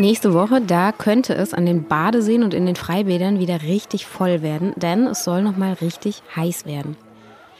Nächste 0.00 0.32
Woche, 0.32 0.62
da 0.62 0.92
könnte 0.92 1.34
es 1.34 1.52
an 1.52 1.66
den 1.66 1.84
Badeseen 1.84 2.42
und 2.42 2.54
in 2.54 2.64
den 2.64 2.74
Freibädern 2.74 3.38
wieder 3.38 3.60
richtig 3.60 4.06
voll 4.06 4.40
werden, 4.40 4.72
denn 4.76 5.06
es 5.06 5.24
soll 5.24 5.42
noch 5.42 5.58
mal 5.58 5.74
richtig 5.74 6.22
heiß 6.34 6.64
werden. 6.64 6.96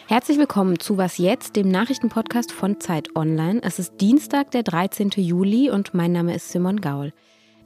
Herzlich 0.08 0.38
willkommen 0.38 0.78
zu 0.78 0.96
Was 0.96 1.18
jetzt, 1.18 1.54
dem 1.54 1.68
Nachrichtenpodcast 1.68 2.50
von 2.50 2.80
Zeit 2.80 3.14
Online. 3.14 3.60
Es 3.62 3.78
ist 3.78 4.00
Dienstag, 4.00 4.52
der 4.52 4.62
13. 4.62 5.10
Juli 5.16 5.68
und 5.68 5.92
mein 5.92 6.12
Name 6.12 6.34
ist 6.34 6.48
Simon 6.48 6.80
Gaul. 6.80 7.12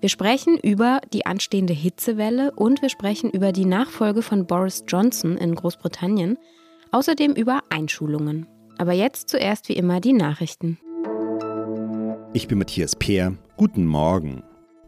Wir 0.00 0.08
sprechen 0.08 0.58
über 0.58 1.00
die 1.12 1.24
anstehende 1.24 1.72
Hitzewelle 1.72 2.50
und 2.50 2.82
wir 2.82 2.88
sprechen 2.88 3.30
über 3.30 3.52
die 3.52 3.66
Nachfolge 3.66 4.22
von 4.22 4.44
Boris 4.44 4.82
Johnson 4.88 5.36
in 5.36 5.54
Großbritannien, 5.54 6.36
außerdem 6.90 7.34
über 7.34 7.60
Einschulungen. 7.70 8.48
Aber 8.78 8.92
jetzt 8.92 9.28
zuerst 9.28 9.68
wie 9.68 9.74
immer 9.74 10.00
die 10.00 10.14
Nachrichten. 10.14 10.80
Ich 12.32 12.48
bin 12.48 12.58
Matthias 12.58 12.96
Peer. 12.96 13.34
Guten 13.56 13.86
Morgen. 13.86 14.42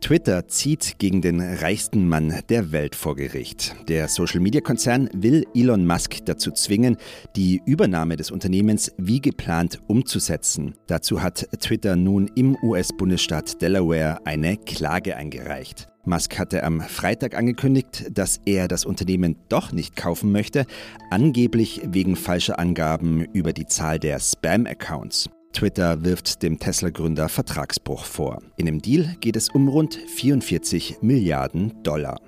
Twitter 0.06 0.46
zieht 0.46 1.00
gegen 1.00 1.20
den 1.20 1.40
reichsten 1.40 2.08
Mann 2.08 2.32
der 2.48 2.70
Welt 2.70 2.94
vor 2.94 3.16
Gericht. 3.16 3.74
Der 3.88 4.06
Social-Media-Konzern 4.06 5.10
will 5.12 5.44
Elon 5.52 5.84
Musk 5.84 6.24
dazu 6.26 6.52
zwingen, 6.52 6.96
die 7.34 7.60
Übernahme 7.66 8.14
des 8.14 8.30
Unternehmens 8.30 8.92
wie 8.98 9.20
geplant 9.20 9.80
umzusetzen. 9.88 10.76
Dazu 10.86 11.24
hat 11.24 11.48
Twitter 11.58 11.96
nun 11.96 12.30
im 12.36 12.56
US-Bundesstaat 12.62 13.60
Delaware 13.60 14.24
eine 14.24 14.56
Klage 14.58 15.16
eingereicht. 15.16 15.88
Musk 16.04 16.38
hatte 16.38 16.62
am 16.62 16.82
Freitag 16.82 17.36
angekündigt, 17.36 18.06
dass 18.12 18.40
er 18.44 18.68
das 18.68 18.84
Unternehmen 18.84 19.34
doch 19.48 19.72
nicht 19.72 19.96
kaufen 19.96 20.30
möchte, 20.30 20.66
angeblich 21.10 21.80
wegen 21.84 22.14
falscher 22.14 22.60
Angaben 22.60 23.24
über 23.32 23.52
die 23.52 23.66
Zahl 23.66 23.98
der 23.98 24.20
Spam-Accounts. 24.20 25.30
Twitter 25.56 26.04
wirft 26.04 26.42
dem 26.42 26.58
Tesla-Gründer 26.58 27.30
Vertragsbruch 27.30 28.04
vor. 28.04 28.42
In 28.58 28.66
dem 28.66 28.82
Deal 28.82 29.16
geht 29.20 29.36
es 29.36 29.48
um 29.48 29.68
rund 29.68 29.94
44 29.94 30.98
Milliarden 31.00 31.82
Dollar. 31.82 32.20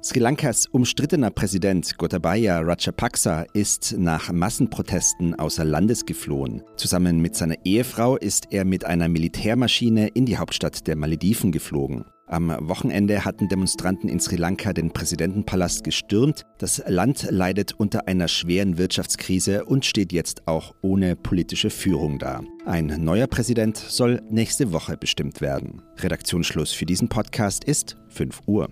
Sri 0.00 0.20
Lankas 0.20 0.66
umstrittener 0.66 1.32
Präsident 1.32 1.98
Gotabaya 1.98 2.60
Rajapaksa 2.60 3.46
ist 3.52 3.96
nach 3.98 4.30
Massenprotesten 4.30 5.34
außer 5.34 5.64
Landes 5.64 6.06
geflohen. 6.06 6.62
Zusammen 6.76 7.18
mit 7.18 7.34
seiner 7.34 7.56
Ehefrau 7.64 8.16
ist 8.16 8.52
er 8.52 8.64
mit 8.64 8.84
einer 8.84 9.08
Militärmaschine 9.08 10.06
in 10.06 10.24
die 10.24 10.36
Hauptstadt 10.38 10.86
der 10.86 10.94
Malediven 10.94 11.50
geflogen. 11.50 12.04
Am 12.28 12.52
Wochenende 12.60 13.24
hatten 13.24 13.48
Demonstranten 13.48 14.08
in 14.08 14.18
Sri 14.18 14.34
Lanka 14.34 14.72
den 14.72 14.90
Präsidentenpalast 14.90 15.84
gestürmt. 15.84 16.42
Das 16.58 16.82
Land 16.88 17.28
leidet 17.30 17.74
unter 17.78 18.08
einer 18.08 18.26
schweren 18.26 18.78
Wirtschaftskrise 18.78 19.64
und 19.64 19.84
steht 19.84 20.12
jetzt 20.12 20.48
auch 20.48 20.74
ohne 20.82 21.14
politische 21.14 21.70
Führung 21.70 22.18
da. 22.18 22.42
Ein 22.64 22.86
neuer 23.04 23.28
Präsident 23.28 23.76
soll 23.76 24.22
nächste 24.28 24.72
Woche 24.72 24.96
bestimmt 24.96 25.40
werden. 25.40 25.82
Redaktionsschluss 25.98 26.72
für 26.72 26.84
diesen 26.84 27.08
Podcast 27.08 27.62
ist 27.62 27.96
5 28.08 28.40
Uhr. 28.46 28.70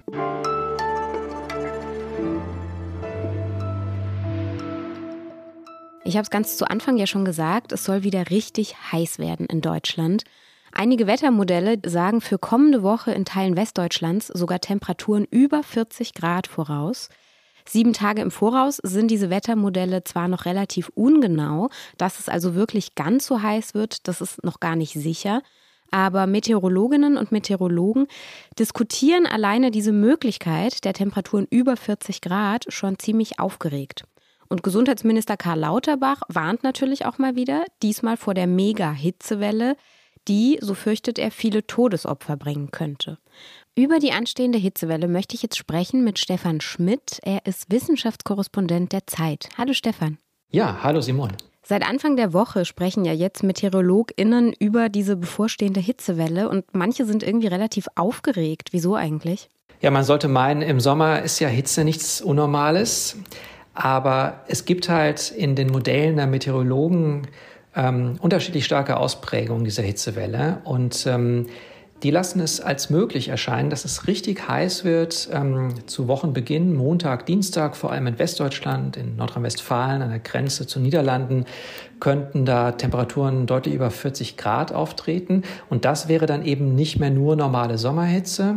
Ich 6.07 6.17
habe 6.17 6.25
es 6.25 6.31
ganz 6.31 6.57
zu 6.57 6.69
Anfang 6.69 6.97
ja 6.97 7.07
schon 7.07 7.25
gesagt, 7.25 7.71
es 7.71 7.85
soll 7.85 8.03
wieder 8.03 8.31
richtig 8.31 8.75
heiß 8.91 9.21
werden 9.21 9.47
in 9.47 9.61
Deutschland. 9.61 10.25
Einige 10.77 11.07
Wettermodelle 11.07 11.79
sagen 11.87 12.21
für 12.21 12.37
kommende 12.37 12.83
Woche 12.83 13.13
in 13.13 13.25
Teilen 13.25 13.57
Westdeutschlands 13.57 14.27
sogar 14.27 14.59
Temperaturen 14.59 15.25
über 15.31 15.63
40 15.63 16.15
Grad 16.15 16.49
voraus. 16.49 17.11
Sieben 17.65 17.93
Tage 17.93 18.21
im 18.21 18.33
Voraus 18.33 18.79
sind 18.83 19.09
diese 19.09 19.31
Wettermodelle 19.31 20.03
zwar 20.03 20.27
noch 20.27 20.47
relativ 20.47 20.91
ungenau, 20.97 21.71
dass 21.97 22.19
es 22.19 22.29
also 22.29 22.57
wirklich 22.57 22.97
ganz 22.97 23.25
so 23.25 23.41
heiß 23.41 23.75
wird, 23.75 24.09
das 24.09 24.21
ist 24.21 24.43
noch 24.43 24.59
gar 24.59 24.75
nicht 24.75 24.95
sicher. 24.95 25.43
Aber 25.93 26.27
Meteorologinnen 26.27 27.17
und 27.17 27.31
Meteorologen 27.31 28.09
diskutieren 28.59 29.27
alleine 29.27 29.71
diese 29.71 29.93
Möglichkeit 29.93 30.85
der 30.85 30.93
Temperaturen 30.93 31.47
über 31.51 31.77
40 31.77 32.21
Grad 32.21 32.67
schon 32.69 32.99
ziemlich 32.99 33.39
aufgeregt. 33.39 34.03
Und 34.49 34.65
Gesundheitsminister 34.65 35.37
Karl 35.37 35.61
Lauterbach 35.61 36.23
warnt 36.29 36.65
natürlich 36.65 37.07
auch 37.07 37.19
mal 37.19 37.37
wieder, 37.37 37.65
diesmal 37.81 38.17
vor 38.17 38.35
der 38.35 38.49
Mega-Hitzewelle, 38.49 39.77
die, 40.29 40.59
so 40.61 40.75
fürchtet 40.75 41.19
er, 41.19 41.31
viele 41.31 41.67
Todesopfer 41.67 42.37
bringen 42.37 42.71
könnte. 42.71 43.19
Über 43.75 43.99
die 43.99 44.13
anstehende 44.13 44.59
Hitzewelle 44.59 45.09
möchte 45.09 45.35
ich 45.35 45.43
jetzt 45.43 45.59
sprechen 45.59 46.05
mit 46.05 46.19
Stefan 46.19 46.61
Schmidt. 46.61 47.21
Er 47.23 47.45
ist 47.47 47.71
Wissenschaftskorrespondent 47.71 48.93
der 48.93 49.07
Zeit. 49.07 49.49
Hallo 49.59 49.73
Stefan. 49.73 50.19
Ja, 50.51 50.79
hallo 50.83 51.01
Simon. 51.01 51.33
Seit 51.67 51.89
Anfang 51.89 52.17
der 52.17 52.33
Woche 52.33 52.67
sprechen 52.67 53.05
ja 53.05 53.13
jetzt 53.13 53.43
MeteorologInnen 53.43 54.53
über 54.53 54.91
diese 54.91 55.17
bevorstehende 55.17 55.81
Hitzewelle 55.81 56.49
und 56.49 56.67
manche 56.73 57.07
sind 57.07 57.23
irgendwie 57.23 57.47
relativ 57.47 57.89
aufgeregt. 57.95 58.69
Wieso 58.73 58.95
eigentlich? 58.95 59.49
Ja, 59.81 59.91
man 59.91 60.05
sollte 60.05 60.29
meinen, 60.29 60.63
im 60.63 60.79
Sommer 60.79 61.23
ist 61.23 61.41
ja 61.41 61.49
Hitze 61.49 61.85
nichts 61.85 62.21
Unnormales. 62.21 63.17
Aber 63.75 64.45
es 64.47 64.67
gibt 64.67 64.89
halt 64.89 65.31
in 65.33 65.57
den 65.57 65.69
Modellen 65.69 66.17
der 66.17 66.27
Meteorologen 66.29 67.27
ähm, 67.77 68.17
unterschiedlich 68.21 68.65
starke 68.65 68.97
Ausprägungen 68.97 69.65
dieser 69.65 69.83
Hitzewelle 69.83 70.61
und 70.65 71.07
ähm, 71.07 71.47
die 72.05 72.11
lassen 72.11 72.41
es 72.41 72.61
als 72.61 72.91
möglich 72.91 73.29
erscheinen, 73.29 73.71
dass 73.71 73.87
es 73.87 74.07
richtig 74.07 74.47
heiß 74.47 74.85
wird 74.85 75.31
ähm, 75.33 75.75
zu 75.87 76.07
Wochenbeginn, 76.07 76.75
Montag, 76.75 77.25
Dienstag, 77.25 77.77
vor 77.77 77.93
allem 77.93 78.07
in 78.07 78.19
Westdeutschland, 78.19 78.99
in 78.99 79.17
Nordrhein-Westfalen, 79.17 80.03
an 80.03 80.11
der 80.11 80.19
Grenze 80.19 80.67
zu 80.67 80.81
Niederlanden, 80.81 81.47
könnten 82.01 82.45
da 82.45 82.73
Temperaturen 82.73 83.47
deutlich 83.47 83.75
über 83.75 83.91
40 83.91 84.37
Grad 84.37 84.71
auftreten. 84.71 85.45
Und 85.71 85.87
das 85.87 86.07
wäre 86.07 86.27
dann 86.27 86.45
eben 86.45 86.75
nicht 86.75 86.99
mehr 86.99 87.11
nur 87.11 87.37
normale 87.37 87.79
Sommerhitze. 87.79 88.57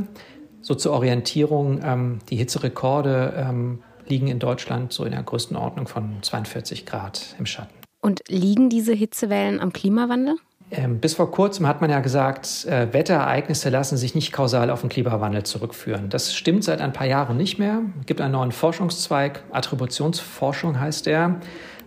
So 0.62 0.76
zur 0.76 0.92
Orientierung, 0.92 1.80
ähm, 1.86 2.20
die 2.30 2.36
Hitzerekorde 2.36 3.34
ähm, 3.38 3.80
liegen 4.08 4.28
in 4.28 4.40
Deutschland 4.40 4.92
so 4.92 5.06
in 5.06 5.12
der 5.12 5.24
Größenordnung 5.24 5.88
von 5.88 6.18
42 6.22 6.86
Grad 6.86 7.36
im 7.40 7.46
Schatten. 7.46 7.87
Und 8.08 8.24
liegen 8.30 8.70
diese 8.70 8.94
Hitzewellen 8.94 9.60
am 9.60 9.74
Klimawandel? 9.74 10.38
Ähm, 10.72 11.00
bis 11.00 11.16
vor 11.16 11.30
kurzem 11.30 11.68
hat 11.68 11.82
man 11.82 11.90
ja 11.90 12.00
gesagt, 12.00 12.66
äh, 12.66 12.88
Wetterereignisse 12.94 13.70
lassen 13.70 13.98
sich 13.98 14.16
nicht 14.16 14.32
kausal 14.32 14.70
auf 14.70 14.80
den 14.80 14.90
Klimawandel 14.90 15.44
zurückführen. 15.44 16.08
Das 16.08 16.34
stimmt 16.34 16.64
seit 16.64 16.80
ein 16.80 16.94
paar 16.94 17.06
Jahren 17.06 17.36
nicht 17.36 17.60
mehr. 17.60 17.82
Es 18.00 18.06
gibt 18.06 18.22
einen 18.22 18.32
neuen 18.32 18.54
Forschungszweig, 18.54 19.44
Attributionsforschung 19.52 20.80
heißt 20.80 21.06
der, 21.06 21.42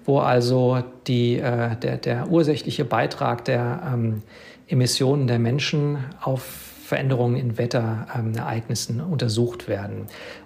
wo 0.04 0.18
also 0.18 0.82
die, 1.06 1.38
äh, 1.38 1.76
der, 1.76 1.96
der 1.96 2.30
ursächliche 2.30 2.84
Beitrag 2.84 3.46
der 3.46 3.80
ähm, 3.90 4.22
Emissionen 4.68 5.26
der 5.26 5.38
Menschen 5.38 6.04
auf 6.20 6.42
Veränderungen 6.84 7.36
in 7.36 7.56
Wetterereignissen 7.56 8.98
ähm, 8.98 9.10
untersucht 9.10 9.68
werden. 9.68 10.04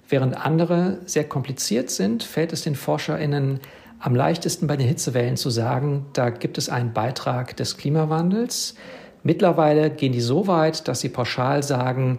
Während 0.09 0.37
andere 0.37 0.99
sehr 1.05 1.25
kompliziert 1.25 1.91
sind, 1.91 2.23
fällt 2.23 2.53
es 2.53 2.63
den 2.63 2.77
ForscherInnen 2.77 3.59
am 3.99 4.15
leichtesten 4.15 4.67
bei 4.67 4.77
den 4.77 4.89
Hitzewellen 4.89 5.37
zu 5.37 5.51
sagen, 5.51 6.07
da 6.13 6.31
gibt 6.31 6.59
es 6.59 6.69
einen 6.69 6.93
Beitrag 6.93 7.57
des 7.57 7.77
Klimawandels. 7.77 8.75
Mittlerweile 9.23 9.91
gehen 9.91 10.13
die 10.13 10.21
so 10.21 10.47
weit, 10.47 10.87
dass 10.89 11.01
sie 11.01 11.09
pauschal 11.09 11.63
sagen, 11.63 12.19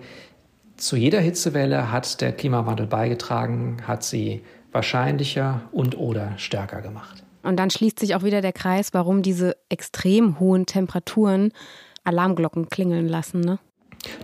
zu 0.77 0.95
jeder 0.95 1.19
Hitzewelle 1.19 1.91
hat 1.91 2.19
der 2.21 2.33
Klimawandel 2.33 2.87
beigetragen, 2.87 3.77
hat 3.87 4.03
sie 4.03 4.43
wahrscheinlicher 4.71 5.61
und 5.71 5.97
oder 5.97 6.33
stärker 6.37 6.81
gemacht. 6.81 7.23
Und 7.43 7.57
dann 7.57 7.69
schließt 7.69 7.99
sich 7.99 8.15
auch 8.15 8.23
wieder 8.23 8.41
der 8.41 8.53
Kreis, 8.53 8.93
warum 8.93 9.21
diese 9.21 9.55
extrem 9.69 10.39
hohen 10.39 10.65
Temperaturen 10.65 11.51
Alarmglocken 12.03 12.69
klingeln 12.69 13.07
lassen. 13.07 13.41
Ne? 13.41 13.59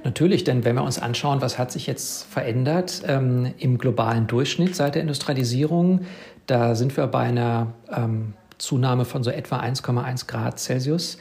Natürlich, 0.04 0.44
denn 0.44 0.66
wenn 0.66 0.76
wir 0.76 0.84
uns 0.84 1.00
anschauen, 1.00 1.42
was 1.42 1.58
hat 1.58 1.72
sich 1.72 1.88
jetzt 1.88 2.24
verändert 2.24 3.04
ähm, 3.08 3.54
im 3.58 3.78
globalen 3.78 4.28
Durchschnitt 4.28 4.76
seit 4.76 4.96
der 4.96 5.02
Industrialisierung, 5.02 6.02
da 6.48 6.76
sind 6.76 6.96
wir 6.98 7.08
bei 7.08 7.22
einer 7.22 7.74
ähm, 7.92 8.34
Zunahme 8.58 9.06
von 9.06 9.24
so 9.24 9.32
etwa 9.32 9.60
1,1 9.60 10.28
Grad 10.28 10.60
Celsius. 10.60 11.18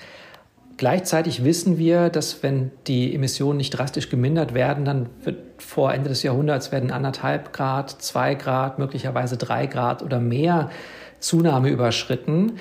Gleichzeitig 0.81 1.45
wissen 1.45 1.77
wir, 1.77 2.09
dass 2.09 2.43
wenn 2.43 2.71
die 2.87 3.15
Emissionen 3.15 3.59
nicht 3.59 3.71
drastisch 3.71 4.09
gemindert 4.09 4.55
werden, 4.55 4.87
dann 4.87 5.11
wird 5.25 5.39
vor 5.59 5.93
Ende 5.93 6.09
des 6.09 6.23
Jahrhunderts 6.23 6.73
werden 6.73 6.91
anderthalb 6.91 7.53
Grad, 7.53 7.91
zwei 7.91 8.35
Grad, 8.35 8.79
möglicherweise 8.79 9.37
drei 9.37 9.67
Grad 9.67 10.03
oder 10.03 10.21
mehr 10.21 10.71
Zunahme 11.19 11.69
überschritten. 11.69 12.53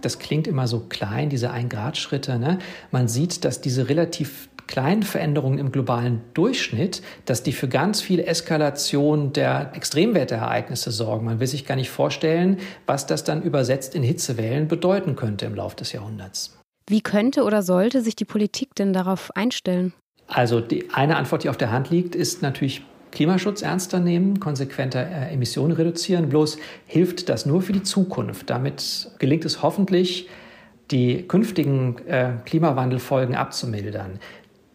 Das 0.00 0.18
klingt 0.18 0.48
immer 0.48 0.66
so 0.66 0.80
klein, 0.88 1.28
diese 1.28 1.52
Ein-Grad-Schritte. 1.52 2.40
Ne? 2.40 2.58
Man 2.90 3.06
sieht, 3.06 3.44
dass 3.44 3.60
diese 3.60 3.88
relativ 3.88 4.48
kleinen 4.70 5.02
Veränderungen 5.02 5.58
im 5.58 5.72
globalen 5.72 6.20
Durchschnitt, 6.32 7.02
dass 7.24 7.42
die 7.42 7.52
für 7.52 7.66
ganz 7.66 8.00
viel 8.00 8.20
Eskalation 8.20 9.32
der 9.32 9.72
Extremwetterereignisse 9.74 10.92
sorgen. 10.92 11.26
Man 11.26 11.40
will 11.40 11.48
sich 11.48 11.66
gar 11.66 11.74
nicht 11.74 11.90
vorstellen, 11.90 12.58
was 12.86 13.06
das 13.06 13.24
dann 13.24 13.42
übersetzt 13.42 13.96
in 13.96 14.04
Hitzewellen 14.04 14.68
bedeuten 14.68 15.16
könnte 15.16 15.44
im 15.44 15.56
Laufe 15.56 15.74
des 15.74 15.92
Jahrhunderts. 15.92 16.56
Wie 16.88 17.00
könnte 17.00 17.42
oder 17.42 17.62
sollte 17.62 18.00
sich 18.00 18.14
die 18.14 18.24
Politik 18.24 18.76
denn 18.76 18.92
darauf 18.92 19.34
einstellen? 19.34 19.92
Also 20.28 20.60
die 20.60 20.88
eine 20.90 21.16
Antwort, 21.16 21.42
die 21.42 21.48
auf 21.48 21.56
der 21.56 21.72
Hand 21.72 21.90
liegt, 21.90 22.14
ist 22.14 22.40
natürlich 22.40 22.82
Klimaschutz 23.10 23.62
ernster 23.62 23.98
nehmen, 23.98 24.38
konsequenter 24.38 25.00
äh, 25.00 25.34
Emissionen 25.34 25.72
reduzieren. 25.72 26.28
Bloß 26.28 26.58
hilft 26.86 27.28
das 27.28 27.44
nur 27.44 27.60
für 27.60 27.72
die 27.72 27.82
Zukunft. 27.82 28.48
Damit 28.50 29.10
gelingt 29.18 29.44
es 29.44 29.64
hoffentlich, 29.64 30.28
die 30.90 31.22
künftigen 31.22 31.98
äh, 32.06 32.32
Klimawandelfolgen 32.44 33.34
abzumildern. 33.34 34.18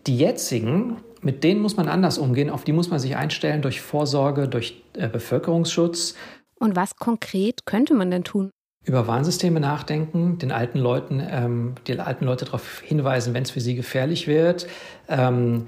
Die 0.07 0.17
jetzigen 0.17 0.97
Mit 1.21 1.43
denen 1.43 1.59
muss 1.59 1.75
man 1.75 1.87
anders 1.87 2.19
umgehen, 2.19 2.51
auf 2.51 2.63
die 2.63 2.71
muss 2.71 2.91
man 2.91 2.99
sich 2.99 3.15
einstellen 3.15 3.63
durch 3.63 3.81
Vorsorge, 3.81 4.47
durch 4.47 4.83
äh, 4.93 5.07
Bevölkerungsschutz. 5.07 6.13
Und 6.59 6.75
was 6.75 6.97
konkret 6.97 7.65
könnte 7.65 7.95
man 7.95 8.11
denn 8.11 8.23
tun? 8.23 8.51
Über 8.83 9.07
Warnsysteme 9.07 9.59
nachdenken, 9.59 10.37
den 10.37 10.51
alten 10.51 10.77
Leuten, 10.77 11.23
ähm, 11.27 11.73
die 11.87 11.99
alten 11.99 12.25
Leute 12.25 12.45
darauf 12.45 12.81
hinweisen, 12.81 13.33
wenn 13.33 13.41
es 13.41 13.49
für 13.49 13.59
sie 13.59 13.73
gefährlich 13.73 14.27
wird. 14.27 14.67
Ähm, 15.09 15.65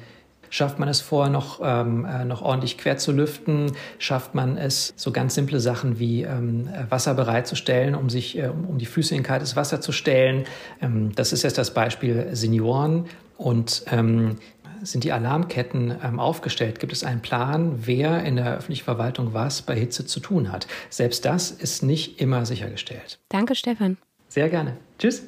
Schafft 0.49 0.79
man 0.79 0.87
es 0.87 1.01
vorher 1.01 1.31
noch, 1.31 1.59
ähm, 1.63 2.05
äh, 2.05 2.23
noch 2.23 2.41
ordentlich 2.41 2.77
quer 2.77 2.97
zu 2.97 3.11
lüften? 3.11 3.73
Schafft 3.99 4.33
man 4.33 4.57
es, 4.57 4.93
so 4.95 5.11
ganz 5.11 5.35
simple 5.35 5.59
Sachen 5.59 5.99
wie 5.99 6.23
ähm, 6.23 6.69
Wasser 6.89 7.13
bereitzustellen, 7.13 7.95
um 7.95 8.09
sich, 8.09 8.37
äh, 8.37 8.47
um 8.47 8.77
die 8.77 8.85
Füße 8.85 9.13
in 9.15 9.23
kaltes 9.23 9.55
Wasser 9.55 9.81
zu 9.81 9.91
stellen? 9.91 10.45
Ähm, 10.81 11.11
das 11.15 11.33
ist 11.33 11.43
jetzt 11.43 11.57
das 11.57 11.73
Beispiel 11.73 12.29
Senioren. 12.31 13.05
Und 13.37 13.83
ähm, 13.91 14.37
sind 14.81 15.03
die 15.03 15.11
Alarmketten 15.11 15.95
ähm, 16.03 16.19
aufgestellt? 16.19 16.79
Gibt 16.79 16.93
es 16.93 17.03
einen 17.03 17.21
Plan, 17.21 17.85
wer 17.85 18.23
in 18.23 18.35
der 18.35 18.57
öffentlichen 18.57 18.83
Verwaltung 18.83 19.33
was 19.33 19.61
bei 19.61 19.75
Hitze 19.75 20.05
zu 20.05 20.19
tun 20.19 20.51
hat? 20.51 20.67
Selbst 20.89 21.25
das 21.25 21.51
ist 21.51 21.83
nicht 21.83 22.19
immer 22.19 22.45
sichergestellt. 22.45 23.19
Danke, 23.29 23.55
Stefan. 23.55 23.97
Sehr 24.27 24.49
gerne. 24.49 24.77
Tschüss. 24.99 25.23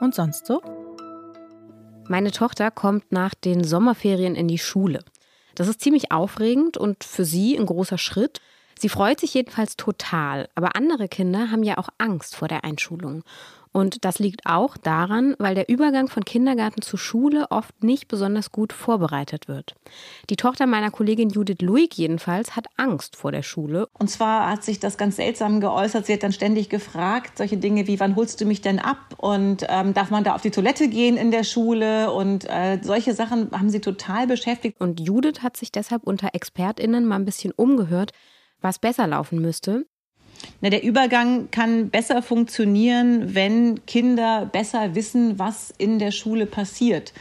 Und 0.00 0.14
sonst 0.14 0.46
so? 0.46 0.60
Meine 2.08 2.32
Tochter 2.32 2.70
kommt 2.70 3.12
nach 3.12 3.34
den 3.34 3.62
Sommerferien 3.62 4.34
in 4.34 4.48
die 4.48 4.58
Schule. 4.58 5.04
Das 5.54 5.68
ist 5.68 5.80
ziemlich 5.80 6.10
aufregend 6.10 6.76
und 6.76 7.04
für 7.04 7.24
sie 7.24 7.56
ein 7.56 7.66
großer 7.66 7.98
Schritt. 7.98 8.40
Sie 8.82 8.88
freut 8.88 9.20
sich 9.20 9.32
jedenfalls 9.32 9.76
total, 9.76 10.48
aber 10.56 10.74
andere 10.74 11.06
Kinder 11.06 11.52
haben 11.52 11.62
ja 11.62 11.78
auch 11.78 11.88
Angst 11.98 12.34
vor 12.34 12.48
der 12.48 12.64
Einschulung. 12.64 13.22
Und 13.70 14.04
das 14.04 14.18
liegt 14.18 14.44
auch 14.44 14.76
daran, 14.76 15.36
weil 15.38 15.54
der 15.54 15.68
Übergang 15.68 16.08
von 16.08 16.24
Kindergarten 16.24 16.82
zu 16.82 16.96
Schule 16.96 17.46
oft 17.50 17.84
nicht 17.84 18.08
besonders 18.08 18.50
gut 18.50 18.72
vorbereitet 18.72 19.46
wird. 19.46 19.76
Die 20.30 20.34
Tochter 20.34 20.66
meiner 20.66 20.90
Kollegin 20.90 21.30
Judith 21.30 21.60
Luig 21.60 21.94
jedenfalls 21.94 22.56
hat 22.56 22.66
Angst 22.76 23.14
vor 23.14 23.30
der 23.30 23.44
Schule. 23.44 23.86
Und 24.00 24.10
zwar 24.10 24.50
hat 24.50 24.64
sich 24.64 24.80
das 24.80 24.98
ganz 24.98 25.14
seltsam 25.14 25.60
geäußert. 25.60 26.04
Sie 26.06 26.14
hat 26.14 26.24
dann 26.24 26.32
ständig 26.32 26.68
gefragt, 26.68 27.38
solche 27.38 27.58
Dinge 27.58 27.86
wie, 27.86 28.00
wann 28.00 28.16
holst 28.16 28.40
du 28.40 28.46
mich 28.46 28.62
denn 28.62 28.80
ab? 28.80 29.14
Und 29.18 29.64
ähm, 29.68 29.94
darf 29.94 30.10
man 30.10 30.24
da 30.24 30.34
auf 30.34 30.42
die 30.42 30.50
Toilette 30.50 30.88
gehen 30.88 31.16
in 31.16 31.30
der 31.30 31.44
Schule? 31.44 32.10
Und 32.10 32.50
äh, 32.50 32.80
solche 32.82 33.14
Sachen 33.14 33.52
haben 33.52 33.70
sie 33.70 33.80
total 33.80 34.26
beschäftigt. 34.26 34.80
Und 34.80 34.98
Judith 34.98 35.44
hat 35.44 35.56
sich 35.56 35.70
deshalb 35.70 36.02
unter 36.02 36.30
ExpertInnen 36.32 37.06
mal 37.06 37.14
ein 37.14 37.24
bisschen 37.24 37.52
umgehört, 37.52 38.10
was 38.62 38.78
besser 38.78 39.06
laufen 39.06 39.40
müsste? 39.40 39.84
Na, 40.60 40.70
der 40.70 40.82
Übergang 40.82 41.50
kann 41.50 41.90
besser 41.90 42.22
funktionieren, 42.22 43.34
wenn 43.34 43.84
Kinder 43.86 44.46
besser 44.46 44.94
wissen, 44.94 45.38
was 45.38 45.72
in 45.76 45.98
der 45.98 46.10
Schule 46.10 46.46
passiert. 46.46 47.12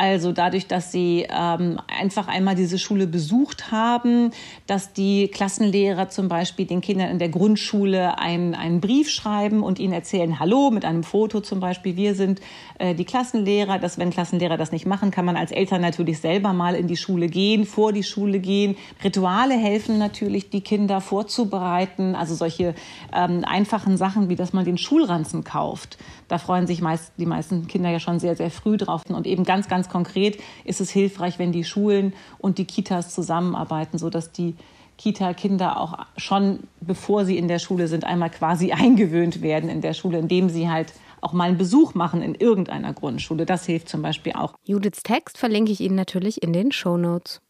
Also 0.00 0.30
dadurch, 0.30 0.68
dass 0.68 0.92
sie 0.92 1.26
ähm, 1.28 1.80
einfach 1.88 2.28
einmal 2.28 2.54
diese 2.54 2.78
Schule 2.78 3.08
besucht 3.08 3.72
haben, 3.72 4.30
dass 4.68 4.92
die 4.92 5.26
Klassenlehrer 5.26 6.08
zum 6.08 6.28
Beispiel 6.28 6.66
den 6.66 6.80
Kindern 6.80 7.10
in 7.10 7.18
der 7.18 7.30
Grundschule 7.30 8.16
einen, 8.16 8.54
einen 8.54 8.80
Brief 8.80 9.10
schreiben 9.10 9.64
und 9.64 9.80
ihnen 9.80 9.92
erzählen, 9.92 10.38
hallo, 10.38 10.70
mit 10.70 10.84
einem 10.84 11.02
Foto 11.02 11.40
zum 11.40 11.58
Beispiel, 11.58 11.96
wir 11.96 12.14
sind 12.14 12.40
äh, 12.78 12.94
die 12.94 13.04
Klassenlehrer. 13.04 13.80
Dass 13.80 13.98
wenn 13.98 14.10
Klassenlehrer 14.10 14.56
das 14.56 14.70
nicht 14.70 14.86
machen, 14.86 15.10
kann 15.10 15.24
man 15.24 15.36
als 15.36 15.50
Eltern 15.50 15.80
natürlich 15.80 16.20
selber 16.20 16.52
mal 16.52 16.76
in 16.76 16.86
die 16.86 16.96
Schule 16.96 17.26
gehen, 17.26 17.66
vor 17.66 17.92
die 17.92 18.04
Schule 18.04 18.38
gehen. 18.38 18.76
Rituale 19.02 19.54
helfen 19.54 19.98
natürlich, 19.98 20.48
die 20.48 20.60
Kinder 20.60 21.00
vorzubereiten. 21.00 22.14
Also 22.14 22.36
solche 22.36 22.76
ähm, 23.12 23.44
einfachen 23.44 23.96
Sachen, 23.96 24.28
wie 24.28 24.36
dass 24.36 24.52
man 24.52 24.64
den 24.64 24.78
Schulranzen 24.78 25.42
kauft. 25.42 25.98
Da 26.28 26.38
freuen 26.38 26.66
sich 26.66 26.80
meist, 26.80 27.12
die 27.16 27.26
meisten 27.26 27.66
Kinder 27.66 27.90
ja 27.90 28.00
schon 28.00 28.20
sehr, 28.20 28.36
sehr 28.36 28.50
früh 28.50 28.76
drauf. 28.76 29.02
Und 29.08 29.26
eben 29.26 29.44
ganz, 29.44 29.68
ganz 29.68 29.88
konkret 29.88 30.38
ist 30.64 30.80
es 30.80 30.90
hilfreich, 30.90 31.38
wenn 31.38 31.52
die 31.52 31.64
Schulen 31.64 32.12
und 32.38 32.58
die 32.58 32.66
Kitas 32.66 33.14
zusammenarbeiten, 33.14 33.98
sodass 33.98 34.30
die 34.30 34.54
Kita-Kinder 34.98 35.80
auch 35.80 35.98
schon, 36.16 36.60
bevor 36.80 37.24
sie 37.24 37.38
in 37.38 37.48
der 37.48 37.58
Schule 37.58 37.88
sind, 37.88 38.04
einmal 38.04 38.30
quasi 38.30 38.72
eingewöhnt 38.72 39.42
werden 39.42 39.70
in 39.70 39.80
der 39.80 39.94
Schule, 39.94 40.18
indem 40.18 40.50
sie 40.50 40.68
halt 40.68 40.92
auch 41.20 41.32
mal 41.32 41.44
einen 41.44 41.58
Besuch 41.58 41.94
machen 41.94 42.22
in 42.22 42.34
irgendeiner 42.34 42.92
Grundschule. 42.92 43.46
Das 43.46 43.64
hilft 43.66 43.88
zum 43.88 44.02
Beispiel 44.02 44.32
auch. 44.34 44.54
Judiths 44.64 45.02
Text 45.02 45.38
verlinke 45.38 45.72
ich 45.72 45.80
Ihnen 45.80 45.96
natürlich 45.96 46.42
in 46.42 46.52
den 46.52 46.70
Show 46.70 46.96
Notes. 46.96 47.40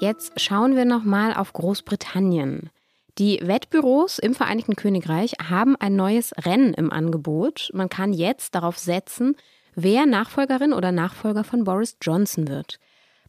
Jetzt 0.00 0.40
schauen 0.40 0.76
wir 0.76 0.86
noch 0.86 1.04
mal 1.04 1.34
auf 1.34 1.52
Großbritannien. 1.52 2.70
Die 3.18 3.38
Wettbüros 3.42 4.18
im 4.18 4.34
Vereinigten 4.34 4.74
Königreich 4.74 5.34
haben 5.46 5.76
ein 5.76 5.94
neues 5.94 6.32
Rennen 6.42 6.72
im 6.72 6.90
Angebot. 6.90 7.68
Man 7.74 7.90
kann 7.90 8.14
jetzt 8.14 8.54
darauf 8.54 8.78
setzen, 8.78 9.36
wer 9.74 10.06
Nachfolgerin 10.06 10.72
oder 10.72 10.90
Nachfolger 10.90 11.44
von 11.44 11.64
Boris 11.64 11.98
Johnson 12.00 12.48
wird. 12.48 12.80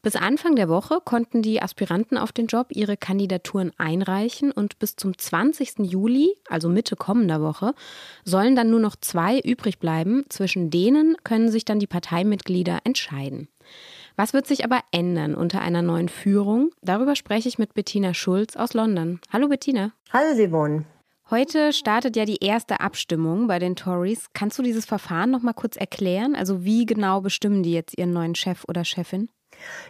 Bis 0.02 0.16
Anfang 0.16 0.56
der 0.56 0.70
Woche 0.70 1.00
konnten 1.04 1.42
die 1.42 1.62
Aspiranten 1.62 2.18
auf 2.18 2.32
den 2.32 2.48
Job 2.48 2.68
ihre 2.70 2.96
Kandidaturen 2.96 3.74
einreichen 3.78 4.54
und 4.54 4.80
bis 4.80 4.96
zum 4.96 5.18
20. 5.18 5.80
Juli, 5.80 6.34
also 6.48 6.70
Mitte 6.70 6.96
kommender 6.96 7.42
Woche, 7.42 7.74
sollen 8.24 8.56
dann 8.56 8.70
nur 8.70 8.80
noch 8.80 8.96
zwei 8.96 9.40
übrig 9.42 9.78
bleiben. 9.78 10.24
Zwischen 10.30 10.70
denen 10.70 11.18
können 11.26 11.52
sich 11.52 11.66
dann 11.66 11.80
die 11.80 11.88
Parteimitglieder 11.88 12.80
entscheiden. 12.86 13.50
Was 14.16 14.34
wird 14.34 14.48
sich 14.48 14.64
aber 14.64 14.82
ändern 14.92 15.36
unter 15.36 15.62
einer 15.62 15.82
neuen 15.82 16.10
Führung? 16.10 16.72
Darüber 16.82 17.16
spreche 17.16 17.48
ich 17.48 17.58
mit 17.58 17.74
Bettina 17.74 18.14
Schulz 18.14 18.56
aus 18.56 18.74
London. 18.74 19.20
Hallo 19.32 19.48
Bettina. 19.48 19.94
Hallo 20.12 20.36
Simon. 20.36 20.86
Heute 21.30 21.72
startet 21.72 22.18
ja 22.18 22.26
die 22.26 22.44
erste 22.44 22.82
Abstimmung 22.82 23.48
bei 23.48 23.58
den 23.58 23.78
Tories. 23.78 24.28
Kannst 24.34 24.60
du 24.60 24.64
dieses 24.64 24.86
Verfahren 24.86 25.32
noch 25.32 25.42
mal 25.42 25.54
kurz 25.54 25.78
erklären? 25.78 26.36
Also 26.36 26.66
wie 26.66 26.86
genau 26.86 27.22
bestimmen 27.22 27.64
die 27.64 27.72
jetzt 27.72 27.98
ihren 27.98 28.12
neuen 28.12 28.36
Chef 28.36 28.66
oder 28.68 28.84
Chefin? 28.84 29.30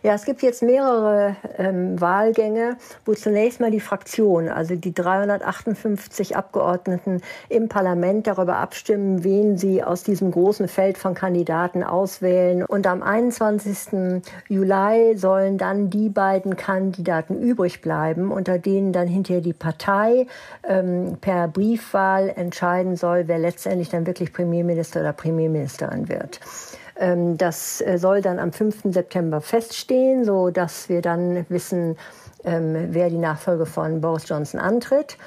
Ja, 0.04 0.16
es 0.16 0.26
gibt 0.26 0.42
jetzt 0.42 0.64
mehrere 0.64 1.36
ähm, 1.58 2.02
Wahlgänge, 2.02 2.78
wo 3.06 3.14
zunächst 3.14 3.60
mal 3.60 3.70
die 3.70 3.80
Fraktion, 3.80 4.50
also 4.50 4.76
die 4.76 4.94
358 4.94 6.36
Abgeordneten 6.36 7.22
im 7.50 7.70
Parlament 7.70 8.26
darüber 8.26 8.58
abstimmen, 8.58 9.24
wen 9.24 9.58
sie 9.58 9.84
aus 9.84 10.04
diesem 10.04 10.32
großen 10.32 10.68
Feld 10.68 10.98
von 10.98 11.14
Kandidaten 11.14 11.84
auswählen. 11.84 12.66
Und 12.66 12.88
am 12.88 13.04
21. 13.04 14.22
Juli 14.48 15.18
sollen 15.18 15.60
dann 15.60 15.90
die 15.92 16.10
beiden 16.10 16.58
Kandidaten 16.58 17.40
übrig 17.40 17.82
bleiben, 17.82 18.32
unter 18.32 18.58
denen 18.58 18.94
dann 18.94 19.08
hinterher 19.08 19.42
die 19.42 19.54
Partei 19.54 20.26
ähm, 20.68 21.18
per 21.22 21.48
Briefwahl 21.48 22.30
entscheiden 22.36 22.96
soll, 22.96 23.28
wer 23.28 23.38
letztendlich 23.38 23.90
dann 23.90 24.08
wirklich 24.08 24.34
Premierminister 24.34 25.02
oder 25.02 25.14
Premierministerin 25.14 26.10
wird. 26.10 26.40
Ähm, 27.02 27.38
das 27.38 27.82
äh, 27.82 27.98
soll 27.98 28.22
dann 28.22 28.40
am 28.40 28.54
5. 28.54 28.94
September 28.94 29.42
feststehen, 29.42 30.24
so 30.24 30.52
dass 30.52 30.88
wir 30.88 31.02
dann 31.02 31.46
wissen, 31.50 31.98
ähm, 32.44 32.90
wer 32.92 33.10
die 33.10 33.18
Nachfolge 33.18 33.66
von 33.66 34.02
Boris 34.02 34.30
Johnson 34.30 34.60
antritt. 34.60 35.18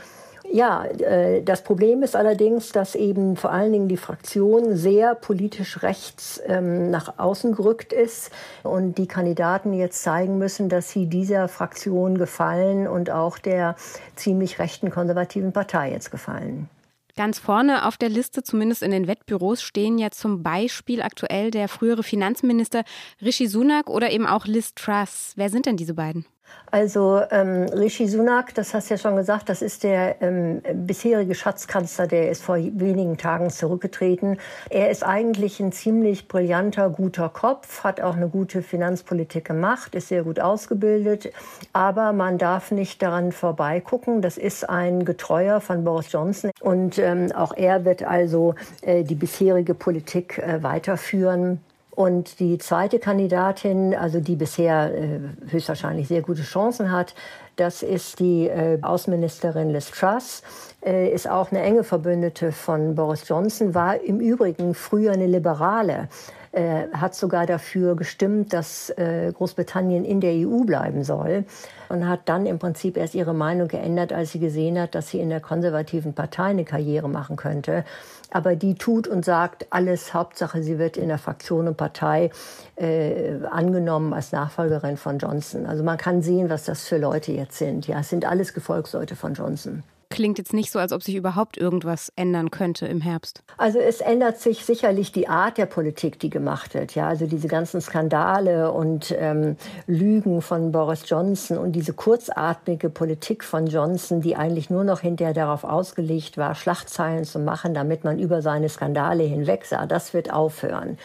Ja, 0.52 0.85
äh, 0.85 1.43
das 1.43 1.62
Problem 1.62 2.02
ist 2.02 2.14
allerdings, 2.14 2.71
dass 2.71 2.95
eben 2.95 3.37
vor 3.37 3.50
allen 3.50 3.73
Dingen 3.73 3.88
die 3.88 3.97
Fraktion 3.97 4.76
sehr 4.76 5.14
politisch 5.14 5.83
rechts 5.83 6.40
ähm, 6.47 6.90
nach 6.90 7.19
außen 7.19 7.54
gerückt 7.54 7.93
ist 7.93 8.31
und 8.62 8.97
die 8.99 9.09
Kandidaten 9.09 9.73
jetzt 9.73 10.02
zeigen 10.02 10.38
müssen, 10.38 10.69
dass 10.69 10.90
sie 10.90 11.07
dieser 11.07 11.49
Fraktion 11.49 12.19
gefallen 12.19 12.87
und 12.87 13.11
auch 13.11 13.38
der 13.38 13.75
ziemlich 14.14 14.59
rechten 14.61 14.90
konservativen 14.90 15.52
Partei 15.52 15.90
jetzt 15.90 16.11
gefallen. 16.11 16.69
Ganz 17.16 17.38
vorne 17.38 17.87
auf 17.87 17.97
der 17.97 18.09
Liste, 18.09 18.42
zumindest 18.42 18.83
in 18.83 18.90
den 18.90 19.06
Wettbüros, 19.06 19.62
stehen 19.62 19.99
ja 19.99 20.11
zum 20.11 20.42
Beispiel 20.42 21.00
aktuell 21.00 21.52
der 21.52 21.68
frühere 21.68 22.02
Finanzminister 22.02 22.83
Rishi 23.23 23.47
Sunak 23.47 23.88
oder 23.88 24.11
eben 24.11 24.26
auch 24.26 24.47
Liz 24.47 24.75
Truss. 24.75 25.33
Wer 25.37 25.49
sind 25.49 25.66
denn 25.66 25.76
diese 25.76 25.94
beiden? 25.94 26.26
Also 26.75 27.21
ähm, 27.31 27.67
Rishi 27.67 28.09
Sunak, 28.09 28.53
das 28.55 28.75
hast 28.75 28.91
du 28.91 28.95
ja 28.95 28.99
schon 28.99 29.15
gesagt, 29.15 29.49
das 29.49 29.63
ist 29.63 29.85
der 29.85 30.21
ähm, 30.21 30.61
bisherige 30.85 31.37
Schatzkanzler, 31.37 32.09
der 32.09 32.33
ist 32.33 32.43
vor 32.43 32.57
wenigen 32.57 33.17
Tagen 33.17 33.51
zurückgetreten. 33.51 34.39
Er 34.71 34.91
ist 34.91 35.05
eigentlich 35.05 35.61
ein 35.61 35.71
ziemlich 35.71 36.27
brillanter, 36.27 36.91
guter 36.91 37.29
Kopf, 37.29 37.85
hat 37.85 38.01
auch 38.01 38.17
eine 38.17 38.29
gute 38.29 38.61
Finanzpolitik 38.61 39.45
gemacht, 39.45 39.95
ist 39.95 40.09
sehr 40.09 40.25
gut 40.25 40.41
ausgebildet. 40.41 41.33
Aber 41.73 42.13
man 42.13 42.39
darf 42.39 42.73
nicht 42.73 43.01
daran 43.03 43.31
vorbeigucken. 43.31 44.21
Das 44.21 44.37
ist 44.37 44.69
ein 44.69 45.05
Getreuer 45.05 45.61
von 45.61 45.85
Boris 45.85 46.11
Johnson. 46.11 46.51
Und 46.61 46.99
ähm, 46.99 47.31
auch 47.31 47.57
er 47.57 47.85
wird 47.85 48.03
also 48.03 48.57
äh, 48.83 49.05
die 49.05 49.15
bisherige 49.15 49.75
Politik 49.75 50.39
äh, 50.39 50.61
weiterführen. 50.65 51.61
Und 51.95 52.41
die 52.41 52.59
zweite 52.59 52.99
Kandidatin, 52.99 53.95
also 53.95 54.19
die 54.19 54.35
bisher 54.35 54.93
äh, 54.93 55.21
höchstwahrscheinlich 55.49 56.09
sehr 56.09 56.23
gute 56.23 56.43
Chancen 56.43 56.91
hat, 56.91 57.15
das 57.57 57.85
ist 57.85 58.19
die 58.19 58.49
äh, 58.49 58.79
Außenministerin 58.83 59.71
Liz 59.71 59.93
Truss, 59.93 60.43
äh, 60.85 61.09
ist 61.09 61.31
auch 61.31 61.53
eine 61.53 61.63
enge 61.63 61.85
Verbündete 61.85 62.51
von 62.51 62.97
Boris 62.97 63.29
Johnson, 63.29 63.75
war 63.75 64.01
im 64.01 64.19
Übrigen 64.19 64.75
früher 64.75 65.13
eine 65.13 65.27
Liberale. 65.27 66.09
Äh, 66.55 66.89
hat 66.93 67.15
sogar 67.15 67.47
dafür 67.47 67.97
gestimmt, 67.97 68.53
dass 68.53 68.91
äh, 68.91 69.33
Großbritannien 69.35 70.05
in 70.05 70.21
der 70.21 70.33
EU 70.33 70.65
bleiben 70.65 71.03
soll 71.03 71.45
und 71.89 72.09
hat 72.09 72.21
dann 72.27 72.47
im 72.47 72.59
Prinzip 72.59 72.97
erst 72.97 73.15
ihre 73.15 73.35
Meinung 73.35 73.69
geändert, 73.69 74.13
als 74.13 74.33
sie 74.33 74.39
gesehen 74.39 74.79
hat, 74.79 74.95
dass 74.95 75.09
sie 75.09 75.21
in 75.21 75.31
der 75.31 75.41
konservativen 75.41 76.15
Partei 76.15 76.45
eine 76.45 76.65
Karriere 76.65 77.09
machen 77.09 77.37
könnte. 77.37 77.85
Aber 78.31 78.57
die 78.57 78.75
tut 78.75 79.09
und 79.09 79.25
sagt 79.25 79.67
alles, 79.71 80.15
Hauptsache, 80.15 80.63
sie 80.63 80.79
wird 80.79 80.97
in 80.97 81.09
der 81.09 81.19
Fraktion 81.19 81.69
und 81.69 81.77
Partei 81.77 82.31
äh, 82.77 83.35
angenommen 83.51 84.13
als 84.13 84.33
Nachfolgerin 84.33 84.97
von 84.97 85.19
Johnson. 85.19 85.67
Also 85.67 85.83
man 85.83 85.99
kann 85.99 86.23
sehen, 86.23 86.51
was 86.51 86.65
das 86.65 86.85
für 86.87 86.99
Leute 86.99 87.33
jetzt 87.33 87.59
sind. 87.59 87.87
Ja, 87.87 88.01
es 88.01 88.09
sind 88.09 88.25
alles 88.25 88.55
Gefolgsleute 88.55 89.17
von 89.17 89.35
Johnson 89.35 89.83
klingt 90.14 90.38
jetzt 90.38 90.52
nicht 90.52 90.71
so, 90.71 90.78
als 90.78 90.92
ob 90.92 91.02
sich 91.02 91.16
überhaupt 91.16 91.56
irgendwas 91.56 92.12
ändern 92.14 92.52
könnte 92.52 92.87
im 92.87 93.00
Herbst. 93.00 93.42
Also 93.56 93.80
es 93.80 94.00
ändert 94.00 94.38
sich 94.38 94.64
sicherlich 94.64 95.11
die 95.11 95.28
Art 95.28 95.59
der 95.59 95.66
Politik, 95.66 96.21
die 96.21 96.30
gemacht 96.30 96.73
wird. 96.75 96.94
Ja, 96.94 97.09
also 97.09 97.26
diese 97.26 97.49
ganzen 97.49 97.80
Skandale 97.80 98.71
und 98.71 99.12
ähm, 99.18 99.56
Lügen 99.88 100.40
von 100.40 100.71
Boris 100.71 101.02
Johnson 101.06 101.59
und 101.59 101.73
diese 101.73 101.92
kurzatmige 101.92 102.90
Politik 102.90 103.42
von 103.42 103.66
Johnson, 103.66 104.21
die 104.21 104.37
eigentlich 104.37 104.71
nur 104.71 104.85
noch 104.85 105.00
hinterher 105.00 105.35
darauf 105.35 105.64
ausgelegt 105.64 106.38
war, 106.38 106.54
Schlachtzeilen 106.54 107.25
zu 107.25 107.40
machen, 107.40 107.75
damit 107.75 108.04
man 108.04 108.21
über 108.21 108.40
seine 108.40 108.68
Skandale 108.68 109.25
hinweg 109.25 109.64
sah. 109.64 109.87
Das 109.87 110.14
wird 110.14 110.33
aufhören. 110.33 110.97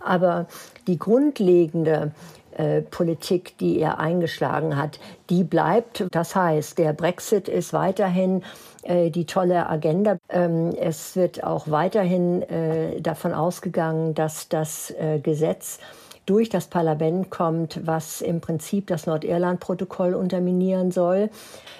Aber 0.00 0.46
die 0.88 0.98
grundlegende 0.98 2.10
äh, 2.56 2.82
Politik, 2.82 3.56
die 3.58 3.78
er 3.78 3.98
eingeschlagen 3.98 4.76
hat, 4.76 4.98
die 5.30 5.44
bleibt. 5.44 6.06
Das 6.10 6.34
heißt, 6.34 6.78
der 6.78 6.92
Brexit 6.92 7.48
ist 7.48 7.72
weiterhin 7.72 8.42
äh, 8.82 9.10
die 9.10 9.26
tolle 9.26 9.68
Agenda. 9.68 10.18
Ähm, 10.28 10.74
es 10.78 11.16
wird 11.16 11.44
auch 11.44 11.68
weiterhin 11.68 12.42
äh, 12.42 13.00
davon 13.00 13.34
ausgegangen, 13.34 14.14
dass 14.14 14.48
das 14.48 14.90
äh, 14.92 15.18
Gesetz 15.18 15.78
durch 16.26 16.48
das 16.48 16.66
Parlament 16.66 17.30
kommt, 17.30 17.86
was 17.86 18.20
im 18.20 18.40
Prinzip 18.40 18.88
das 18.88 19.06
Nordirland-Protokoll 19.06 20.14
unterminieren 20.14 20.90
soll. 20.90 21.30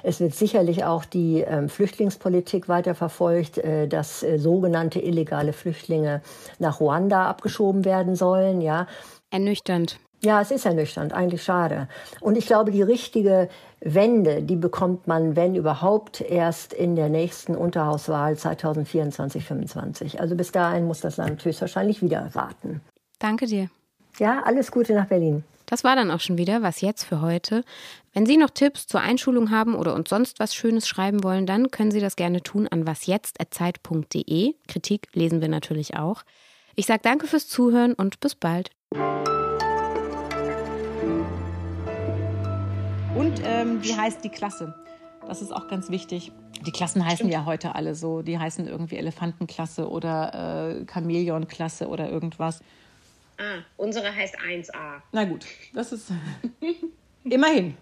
Es 0.04 0.21
wird 0.21 0.35
sicherlich 0.35 0.85
auch 0.85 1.04
die 1.04 1.40
ähm, 1.40 1.68
Flüchtlingspolitik 1.68 2.68
weiterverfolgt, 2.68 3.59
äh, 3.59 3.88
dass 3.88 4.23
äh, 4.23 4.38
sogenannte 4.38 5.00
illegale 5.00 5.52
Flüchtlinge 5.52 6.23
nach 6.61 6.80
Ruanda 6.80 7.28
abgeschoben 7.28 7.85
werden 7.85 8.14
sollen. 8.14 8.61
Ja. 8.61 8.87
Ernüchternd. 9.30 9.99
Ja, 10.23 10.40
es 10.40 10.50
ist 10.50 10.66
ernüchternd, 10.66 11.12
eigentlich 11.12 11.42
schade. 11.42 11.88
Und 12.20 12.37
ich 12.37 12.46
glaube, 12.46 12.70
die 12.70 12.82
richtige 12.82 13.49
Wende, 13.80 14.42
die 14.42 14.56
bekommt 14.56 15.06
man, 15.06 15.37
wenn 15.37 15.54
überhaupt, 15.54 16.20
erst 16.20 16.73
in 16.73 16.96
der 16.96 17.08
nächsten 17.08 17.54
Unterhauswahl 17.54 18.37
2024, 18.37 19.46
2025. 19.46 20.20
Also 20.20 20.35
bis 20.35 20.52
dahin 20.52 20.87
muss 20.87 21.00
das 21.00 21.16
Land 21.18 21.44
höchstwahrscheinlich 21.44 22.02
wieder 22.02 22.30
warten. 22.32 22.80
Danke 23.18 23.46
dir. 23.46 23.68
Ja, 24.18 24.42
alles 24.44 24.70
Gute 24.70 24.94
nach 24.94 25.06
Berlin. 25.06 25.44
Das 25.66 25.85
war 25.85 25.96
dann 25.96 26.11
auch 26.11 26.20
schon 26.20 26.38
wieder 26.38 26.62
was 26.62 26.80
jetzt 26.80 27.04
für 27.04 27.20
heute. 27.20 27.64
Wenn 28.14 28.25
Sie 28.25 28.37
noch 28.37 28.50
Tipps 28.50 28.87
zur 28.87 29.00
Einschulung 29.00 29.50
haben 29.50 29.75
oder 29.75 29.94
uns 29.94 30.08
sonst 30.08 30.38
was 30.38 30.54
Schönes 30.54 30.87
schreiben 30.87 31.23
wollen, 31.25 31.44
dann 31.44 31.70
können 31.70 31.90
Sie 31.90 32.00
das 32.00 32.16
gerne 32.16 32.42
tun 32.42 32.68
an 32.68 32.87
wasjetzt.zeit.de. 32.87 34.54
Kritik 34.68 35.08
lesen 35.12 35.40
wir 35.40 35.49
natürlich 35.49 35.96
auch. 35.96 36.23
Ich 36.76 36.87
sage 36.87 37.00
danke 37.02 37.26
fürs 37.26 37.49
Zuhören 37.49 37.94
und 37.94 38.20
bis 38.20 38.35
bald. 38.35 38.70
Und 43.16 43.40
ähm, 43.44 43.82
wie 43.82 43.94
heißt 43.96 44.23
die 44.25 44.28
Klasse? 44.28 44.75
Das 45.26 45.40
ist 45.40 45.50
auch 45.50 45.68
ganz 45.68 45.88
wichtig. 45.90 46.32
Die 46.66 46.70
Klassen 46.70 47.02
heißen 47.02 47.16
Stimmt. 47.16 47.32
ja 47.32 47.44
heute 47.46 47.75
alle 47.75 47.94
so. 47.94 48.20
Die 48.20 48.38
heißen 48.38 48.68
irgendwie 48.68 48.96
Elefantenklasse 48.96 49.88
oder 49.88 50.78
äh, 50.80 50.85
Chamäleonklasse 50.87 51.88
oder 51.88 52.11
irgendwas. 52.11 52.61
Ah, 53.38 53.62
unsere 53.78 54.14
heißt 54.14 54.37
1a. 54.38 55.00
Na 55.12 55.25
gut, 55.25 55.46
das 55.73 55.92
ist 55.92 56.12
immerhin. 57.25 57.76